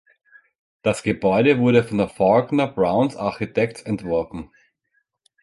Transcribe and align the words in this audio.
Das 0.81 1.03
Gebäude 1.03 1.59
wurde 1.59 1.83
von 1.83 2.09
FaulknerBrowns 2.09 3.15
Architects 3.15 3.83
entworfen. 3.83 4.49